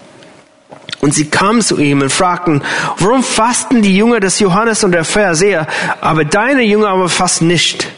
[1.00, 2.62] Und sie kamen zu ihm und fragten,
[2.98, 5.66] warum fasten die Jünger des Johannes und der Pharisäer,
[6.00, 7.88] aber deine Jünger aber fasten nicht?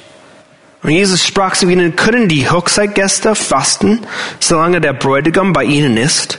[0.82, 4.00] Und Jesus sprach zu ihnen, können die Hochzeitgäste fasten,
[4.38, 6.38] solange der Bräutigam bei ihnen ist?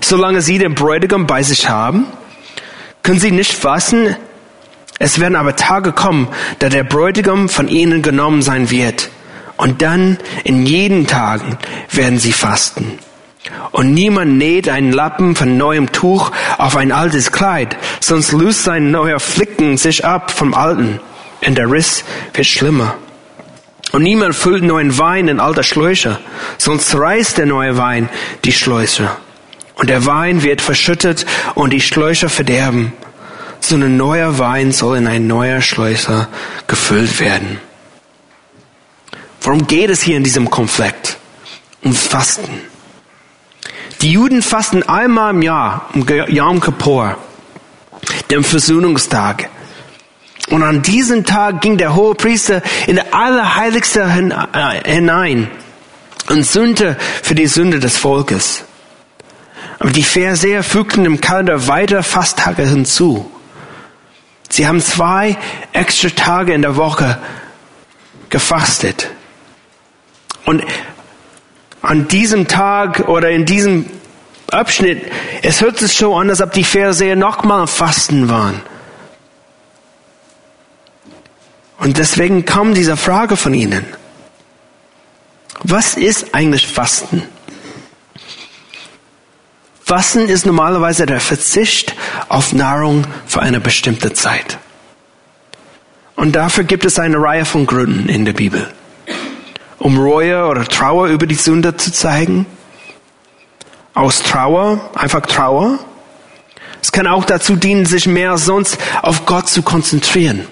[0.00, 2.06] Solange sie den Bräutigam bei sich haben?
[3.02, 4.16] Können sie nicht fasten?
[4.98, 9.10] Es werden aber Tage kommen, da der Bräutigam von ihnen genommen sein wird.
[9.56, 11.58] Und dann in jeden Tagen
[11.90, 12.98] werden sie fasten.
[13.72, 18.90] Und niemand näht einen Lappen von neuem Tuch auf ein altes Kleid, sonst löst sein
[18.90, 21.00] neuer Flicken sich ab vom alten,
[21.46, 22.96] und der Riss wird schlimmer.
[23.92, 26.18] Und niemand füllt neuen Wein in alter Schläuche,
[26.58, 28.08] sonst reißt der neue Wein
[28.44, 29.10] die Schläuche.
[29.74, 31.24] Und der Wein wird verschüttet
[31.54, 32.92] und die Schläuche verderben.
[33.60, 36.28] So ein neuer Wein soll in ein neuer Schläucher
[36.66, 37.58] gefüllt werden.
[39.40, 41.16] Worum geht es hier in diesem Konflikt?
[41.82, 42.69] Um Fasten.
[44.02, 47.18] Die Juden fasten einmal im Jahr, um Yom Kippur,
[48.30, 49.50] dem Versöhnungstag.
[50.48, 54.00] Und an diesem Tag ging der hohe Priester in der Allerheiligste
[54.52, 55.50] äh, hinein
[56.28, 58.64] und sühnte für die Sünde des Volkes.
[59.78, 63.30] Aber die Pharisäer fügten im Kalender weiter Fasttage hinzu.
[64.48, 65.36] Sie haben zwei
[65.72, 67.18] extra Tage in der Woche
[68.30, 69.10] gefastet.
[70.44, 70.64] Und
[71.82, 73.86] an diesem Tag oder in diesem
[74.50, 75.10] Abschnitt,
[75.42, 78.60] es hört sich so an, als ob die Pharisäer nochmal Fasten waren.
[81.78, 83.86] Und deswegen kam diese Frage von ihnen.
[85.62, 87.22] Was ist eigentlich Fasten?
[89.82, 91.94] Fasten ist normalerweise der Verzicht
[92.28, 94.58] auf Nahrung für eine bestimmte Zeit.
[96.16, 98.70] Und dafür gibt es eine Reihe von Gründen in der Bibel.
[99.80, 102.46] Um Reue oder Trauer über die Sünde zu zeigen.
[103.94, 105.80] Aus Trauer, einfach Trauer.
[106.82, 110.46] Es kann auch dazu dienen, sich mehr sonst auf Gott zu konzentrieren.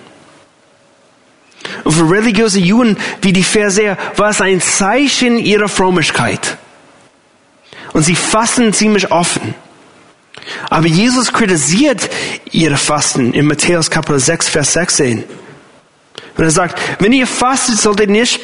[1.84, 6.56] Und für religiöse Juden wie die Pharisäer war es ein Zeichen ihrer Frömmigkeit.
[7.92, 9.54] Und sie fasten ziemlich offen.
[10.70, 12.08] Aber Jesus kritisiert
[12.50, 15.24] ihre Fasten in Matthäus Kapitel 6, Vers 16.
[16.38, 18.40] Und er sagt, wenn ihr fastet, sollt ihr nicht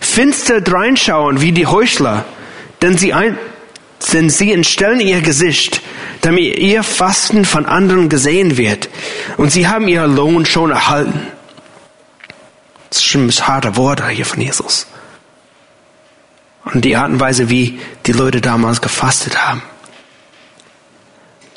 [0.00, 2.24] finster dreinschauen wie die Heuchler,
[2.80, 3.36] denn sie, ein,
[4.12, 5.82] denn sie entstellen ihr Gesicht,
[6.20, 8.88] damit ihr Fasten von anderen gesehen wird.
[9.36, 11.26] Und sie haben ihren Lohn schon erhalten.
[12.88, 14.86] Das ist schon ein harte Worte hier von Jesus.
[16.64, 19.62] und die Art und Weise, wie die Leute damals gefastet haben.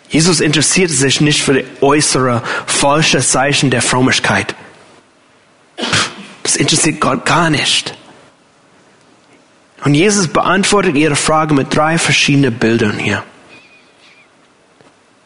[0.10, 4.56] Jesus interessiert sich nicht für die äußere falsche Zeichen der Frömmigkeit.
[6.43, 7.95] Das interessiert Gott gar nicht.
[9.83, 13.23] Und Jesus beantwortet ihre Frage mit drei verschiedenen Bildern hier.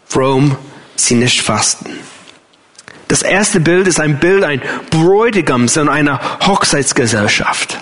[0.09, 0.57] Warum
[0.95, 1.97] sie nicht fasten.
[3.07, 7.79] Das erste Bild ist ein Bild ein Bräutigams in einer Hochzeitsgesellschaft.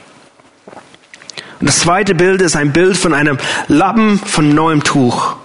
[1.59, 5.35] Und das zweite Bild ist ein Bild von einem Lappen von neuem Tuch.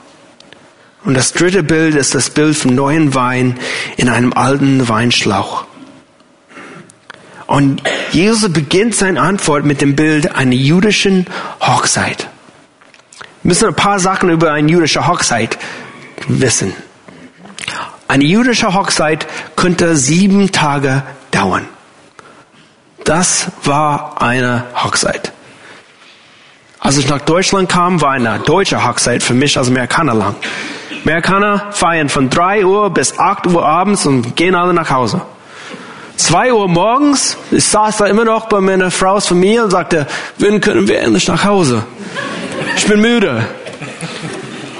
[1.04, 3.58] Und das dritte Bild ist das Bild vom neuen Wein
[3.96, 5.64] in einem alten Weinschlauch.
[7.46, 11.26] Und Jesus beginnt seine Antwort mit dem Bild einer jüdischen
[11.60, 12.28] Hochzeit.
[13.42, 15.58] Wir müssen ein paar Sachen über eine jüdische Hochzeit
[16.28, 16.72] wissen.
[18.08, 19.26] Eine jüdische Hochzeit
[19.56, 21.66] könnte sieben Tage dauern.
[23.04, 25.32] Das war eine Hochzeit.
[26.78, 30.34] Als ich nach Deutschland kam, war eine deutsche Hochzeit für mich als Amerikaner lang.
[31.04, 35.22] Amerikaner feiern von drei Uhr bis acht Uhr abends und gehen alle nach Hause.
[36.22, 40.06] Zwei Uhr morgens, ich saß da immer noch bei meiner Frau's Familie und sagte,
[40.38, 41.82] wann können wir endlich nach Hause?
[42.76, 43.44] Ich bin müde.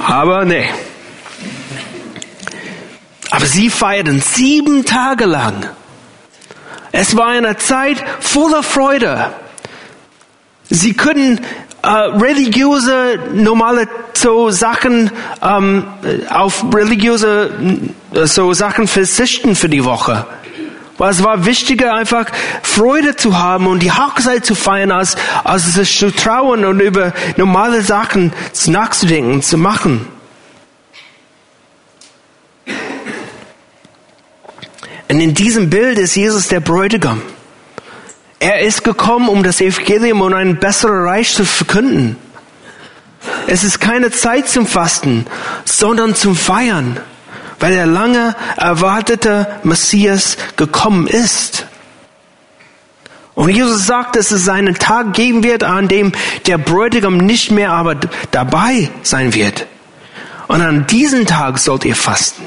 [0.06, 0.70] Aber nee.
[3.32, 5.66] Aber sie feierten sieben Tage lang.
[6.92, 9.32] Es war eine Zeit voller Freude.
[10.70, 11.40] Sie können
[11.82, 15.10] äh, religiöse normale so Sachen
[15.42, 15.88] ähm,
[16.30, 17.50] auf religiöse
[18.14, 20.24] äh, so Sachen verzichten für die Woche.
[21.10, 22.26] Es war wichtiger, einfach
[22.62, 27.12] Freude zu haben und die Hochzeit zu feiern, als, als sich zu trauen und über
[27.36, 28.32] normale Sachen
[28.66, 30.06] nachzudenken, zu machen.
[35.08, 37.20] Und in diesem Bild ist Jesus der Bräutigam.
[38.38, 42.16] Er ist gekommen, um das Evangelium und ein besseres Reich zu verkünden.
[43.46, 45.26] Es ist keine Zeit zum Fasten,
[45.64, 46.98] sondern zum Feiern,
[47.62, 51.64] weil der lange erwartete Messias gekommen ist.
[53.34, 56.10] Und Jesus sagt, dass es einen Tag geben wird, an dem
[56.46, 57.94] der Bräutigam nicht mehr aber
[58.32, 59.66] dabei sein wird.
[60.48, 62.42] Und an diesem Tag sollt ihr fasten.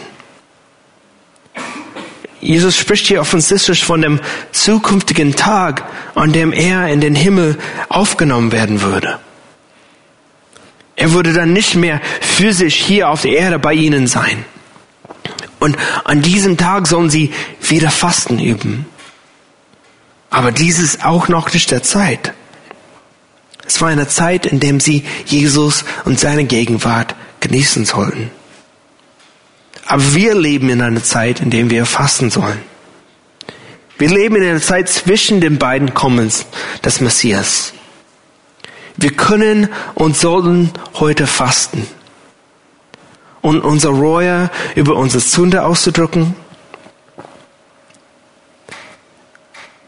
[2.41, 4.19] Jesus spricht hier offensichtlich von dem
[4.51, 9.17] zukünftigen Tag, an dem er in den Himmel aufgenommen werden würde.
[10.97, 14.43] Er würde dann nicht mehr physisch hier auf der Erde bei ihnen sein.
[15.59, 18.85] Und an diesem Tag sollen sie wieder Fasten üben.
[20.29, 22.33] Aber dies ist auch noch nicht der Zeit.
[23.65, 28.29] Es war eine Zeit, in der sie Jesus und seine Gegenwart genießen sollten.
[29.87, 32.59] Aber wir leben in einer Zeit, in der wir fasten sollen.
[33.97, 36.45] Wir leben in einer Zeit zwischen den beiden Kommens
[36.83, 37.73] des Messias.
[38.97, 41.87] Wir können und sollten heute fasten.
[43.45, 46.35] Und unser Reue über unsere Sünde auszudrücken.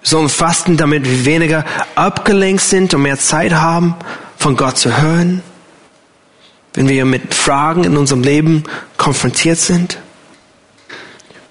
[0.01, 1.65] Wir sollen fasten, damit wir weniger
[1.95, 3.95] abgelenkt sind und mehr Zeit haben,
[4.37, 5.41] von Gott zu hören
[6.77, 8.63] wenn wir mit Fragen in unserem Leben
[8.97, 9.97] konfrontiert sind.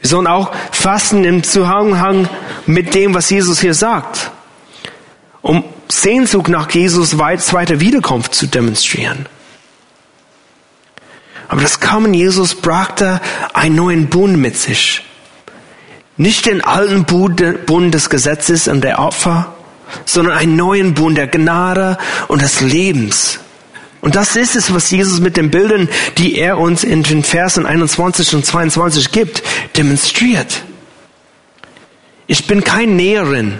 [0.00, 2.28] Wir sollen auch fasten im Zusammenhang
[2.66, 4.30] mit dem, was Jesus hier sagt,
[5.42, 9.26] um Sehnsucht nach Jesus zweiter Wiederkunft zu demonstrieren.
[11.48, 13.20] Aber das Kommen Jesus brachte
[13.54, 15.02] einen neuen Bund mit sich.
[16.16, 19.54] Nicht den alten Bund des Gesetzes und der Opfer,
[20.04, 23.38] sondern einen neuen Bund der Gnade und des Lebens.
[24.00, 27.66] Und das ist es, was Jesus mit den Bildern, die er uns in den Versen
[27.66, 29.42] 21 und 22 gibt,
[29.76, 30.62] demonstriert.
[32.26, 33.58] Ich bin kein Näherin.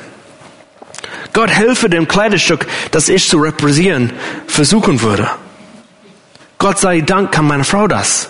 [1.32, 4.12] Gott helfe dem Kleidestück, das ich zu repräsentieren
[4.46, 5.30] versuchen würde.
[6.58, 8.28] Gott sei Dank kann meine Frau das.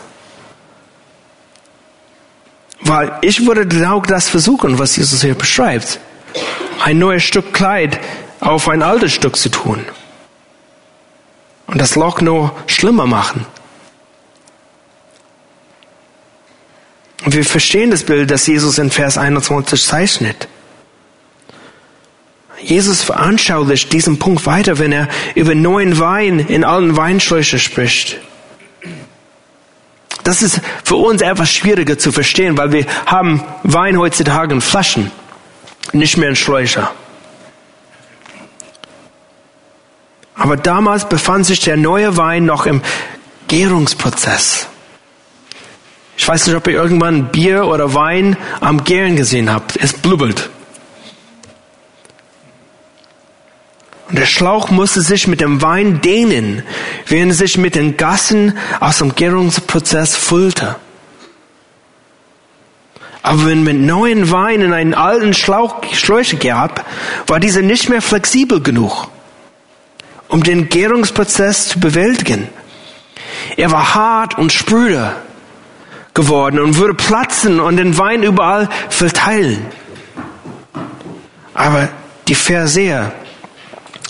[2.80, 6.00] Weil ich würde genau das versuchen, was Jesus hier beschreibt.
[6.84, 7.98] Ein neues Stück Kleid
[8.40, 9.84] auf ein altes Stück zu tun
[11.66, 13.46] und das Loch nur schlimmer machen.
[17.24, 20.48] Und wir verstehen das Bild, das Jesus in Vers 21 zeichnet.
[22.62, 28.18] Jesus veranschaulicht diesen Punkt weiter, wenn er über neuen Wein in allen Weinschläuchen spricht.
[30.24, 35.12] Das ist für uns etwas schwieriger zu verstehen, weil wir haben Wein heutzutage in Flaschen,
[35.92, 36.90] nicht mehr in Schläucher.
[40.34, 42.82] Aber damals befand sich der neue Wein noch im
[43.48, 44.66] Gärungsprozess.
[46.18, 49.76] Ich weiß nicht, ob ihr irgendwann Bier oder Wein am Gären gesehen habt.
[49.76, 50.50] Es blubbelt.
[54.08, 56.62] Und der Schlauch musste sich mit dem Wein dehnen,
[57.06, 60.76] während er sich mit den Gassen aus dem Gärungsprozess füllte.
[63.22, 66.86] Aber wenn man neuen Wein in einen alten Schlauch, Schläuche gab,
[67.26, 69.08] war dieser nicht mehr flexibel genug,
[70.28, 72.48] um den Gärungsprozess zu bewältigen.
[73.56, 75.16] Er war hart und spröde
[76.14, 79.66] geworden und würde platzen und den Wein überall verteilen.
[81.52, 81.88] Aber
[82.28, 83.12] die Verseher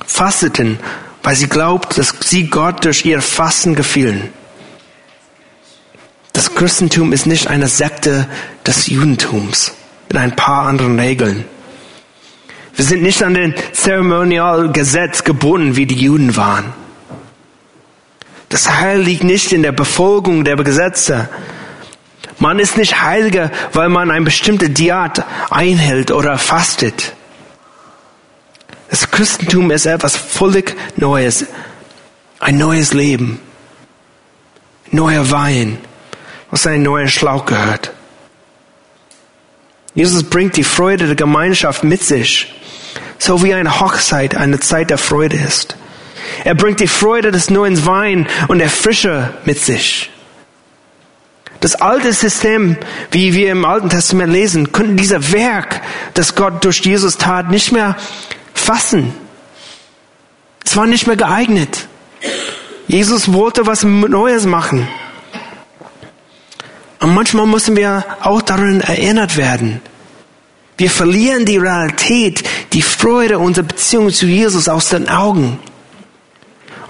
[0.06, 0.78] fasteten,
[1.22, 4.32] weil sie glaubt, dass sie Gott durch ihr Fasten gefielen.
[6.32, 8.28] Das Christentum ist nicht eine Sekte
[8.66, 9.72] des Judentums
[10.08, 11.44] mit ein paar anderen Regeln.
[12.76, 16.74] Wir sind nicht an den Zeremonialgesetz gebunden, wie die Juden waren.
[18.50, 21.28] Das Heil liegt nicht in der Befolgung der Gesetze.
[22.38, 27.15] Man ist nicht heiliger, weil man ein bestimmtes Diat einhält oder fastet.
[29.16, 31.46] Christentum ist etwas völlig Neues.
[32.38, 33.40] Ein neues Leben.
[34.90, 35.78] Neuer Wein,
[36.50, 37.92] was ein neuer Schlauch gehört.
[39.94, 42.54] Jesus bringt die Freude der Gemeinschaft mit sich,
[43.16, 45.78] so wie eine Hochzeit eine Zeit der Freude ist.
[46.44, 50.10] Er bringt die Freude des neuen Wein und der Frische mit sich.
[51.60, 52.76] Das alte System,
[53.12, 55.80] wie wir im Alten Testament lesen, könnten dieser Werk,
[56.12, 57.96] das Gott durch Jesus tat, nicht mehr
[58.66, 59.14] fassen.
[60.64, 61.86] Es war nicht mehr geeignet.
[62.88, 64.88] Jesus wollte was Neues machen.
[67.00, 69.80] Und manchmal müssen wir auch daran erinnert werden.
[70.76, 72.42] Wir verlieren die Realität,
[72.72, 75.58] die Freude unserer Beziehung zu Jesus aus den Augen.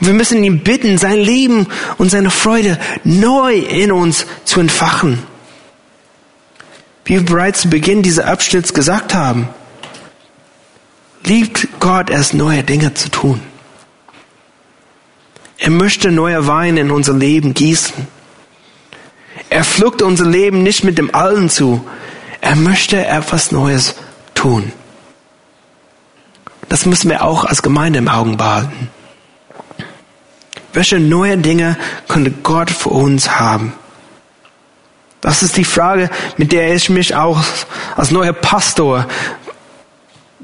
[0.00, 1.66] Und wir müssen ihn bitten, sein Leben
[1.98, 5.22] und seine Freude neu in uns zu entfachen.
[7.04, 9.48] Wie wir bereits zu Beginn dieses Abschnitts gesagt haben,
[11.26, 13.40] liebt Gott es, neue Dinge zu tun.
[15.58, 18.06] Er möchte neuer Wein in unser Leben gießen.
[19.50, 21.84] Er pflückt unser Leben nicht mit dem Alten zu.
[22.40, 23.96] Er möchte etwas Neues
[24.34, 24.72] tun.
[26.68, 28.90] Das müssen wir auch als Gemeinde im Augen behalten.
[30.72, 33.72] Welche neue Dinge könnte Gott für uns haben?
[35.20, 37.42] Das ist die Frage, mit der ich mich auch
[37.96, 39.06] als neuer Pastor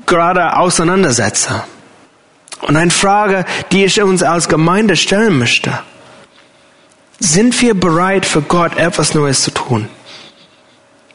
[0.07, 1.65] gerade auseinandersetze.
[2.63, 5.79] Und eine Frage, die ich uns als Gemeinde stellen möchte.
[7.19, 9.89] Sind wir bereit für Gott etwas Neues zu tun?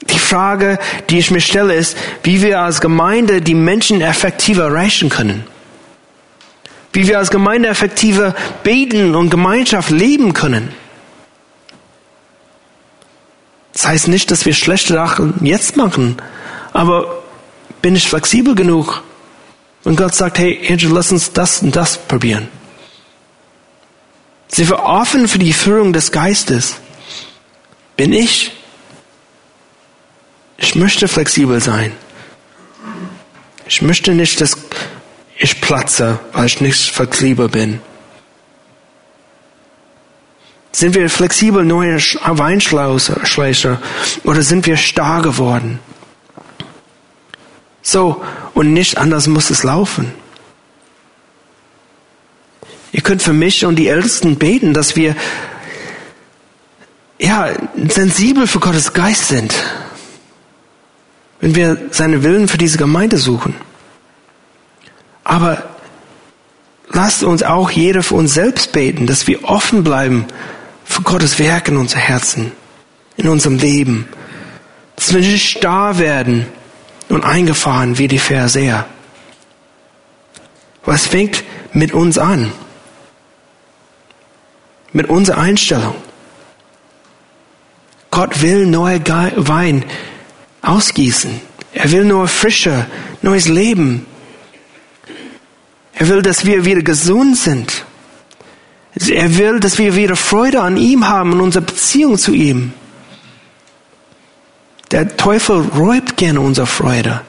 [0.10, 0.80] Die Frage,
[1.10, 5.46] die ich mir stelle, ist, wie wir als Gemeinde die Menschen effektiver erreichen können.
[6.94, 10.74] Wie wir als Gemeinde effektiver beten und Gemeinschaft leben können.
[13.74, 16.18] Das heißt nicht, dass wir schlechte Sachen jetzt machen,
[16.74, 17.24] aber
[17.88, 19.02] bin ich flexibel genug?
[19.86, 22.50] Und Gott sagt, hey, Angel, lass uns das und das probieren.
[24.50, 26.76] Sind wir offen für die Führung des Geistes?
[27.96, 28.52] Bin ich?
[30.58, 31.94] Ich möchte flexibel sein.
[33.70, 34.58] Ich möchte nicht, dass
[35.38, 37.80] ich platze, weil ich nicht flexibel bin.
[40.74, 43.80] Sind wir flexibel neue Weinschläuche
[44.26, 45.80] oder sind wir starr geworden?
[47.90, 48.22] So,
[48.54, 50.12] und nicht anders muss es laufen.
[52.92, 55.16] Ihr könnt für mich und die Ältesten beten, dass wir
[57.18, 57.50] ja
[57.88, 59.56] sensibel für Gottes Geist sind,
[61.40, 63.56] wenn wir seine Willen für diese Gemeinde suchen.
[65.24, 65.70] Aber
[66.90, 70.26] lasst uns auch jeder für uns selbst beten, dass wir offen bleiben
[70.84, 72.52] für Gottes Werk in unser Herzen,
[73.16, 74.10] in unserem Leben,
[74.98, 76.48] dass wir nicht starr werden
[77.10, 78.86] und eingefahren wie die Verseher.
[80.86, 81.43] Was fängt
[81.74, 82.51] mit uns an?
[84.93, 85.95] Mit unserer Einstellung.
[88.10, 89.01] Gott will neue
[89.36, 89.86] Wein
[90.62, 91.41] ausgießen.
[91.74, 92.88] Er will nur frische,
[93.22, 94.05] neues Leben.
[95.93, 97.86] Er will, dass wir wieder gesund sind.
[99.08, 102.74] Er will, dass wir wieder Freude an ihm haben und unsere Beziehung zu ihm.
[104.92, 107.22] Der Teufel räubt gerne unsere Freude.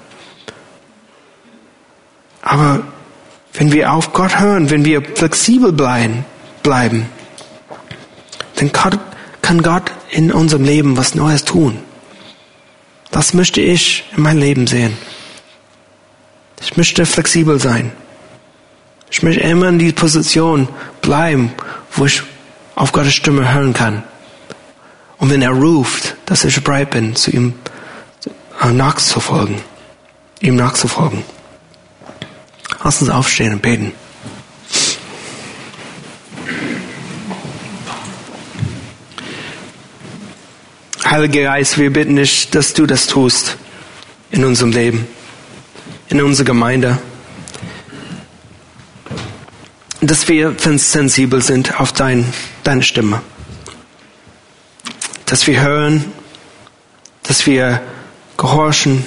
[2.42, 2.82] Aber
[3.54, 6.24] wenn wir auf Gott hören, wenn wir flexibel bleiben,
[6.62, 7.06] bleiben
[8.58, 8.72] dann
[9.42, 11.78] kann Gott in unserem Leben was Neues tun.
[13.10, 14.96] Das möchte ich in meinem Leben sehen.
[16.60, 17.92] Ich möchte flexibel sein.
[19.10, 20.68] Ich möchte immer in die Position
[21.00, 21.52] bleiben,
[21.92, 22.22] wo ich
[22.74, 24.02] auf Gottes Stimme hören kann.
[25.18, 27.54] Und wenn er ruft, dass ich bereit bin, zu ihm
[28.60, 29.60] äh, nachzufolgen,
[30.40, 31.24] ihm nachzufolgen.
[32.82, 33.92] Lass uns aufstehen und beten.
[41.04, 43.56] Heiliger Geist, wir bitten dich, dass du das tust
[44.30, 45.06] in unserem Leben,
[46.08, 46.98] in unserer Gemeinde.
[50.00, 53.22] Dass wir sensibel sind auf dein, deine Stimme.
[55.28, 56.12] Dass wir hören,
[57.22, 57.82] dass wir
[58.38, 59.06] gehorchen,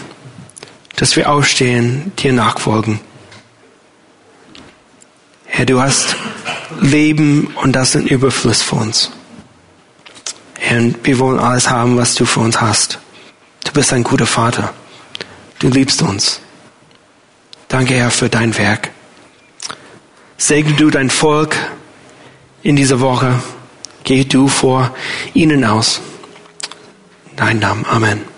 [0.95, 2.99] dass wir aufstehen, dir nachfolgen.
[5.45, 6.15] Herr, du hast
[6.80, 9.11] Leben und das in Überfluss für uns.
[10.59, 12.99] Herr, wir wollen alles haben, was du für uns hast.
[13.63, 14.74] Du bist ein guter Vater.
[15.59, 16.39] Du liebst uns.
[17.67, 18.91] Danke, Herr, für dein Werk.
[20.38, 21.55] Segne du dein Volk
[22.63, 23.41] in dieser Woche.
[24.04, 24.93] Geh du vor
[25.34, 26.02] ihnen aus.
[27.36, 27.88] Dein Name.
[27.88, 28.30] Amen.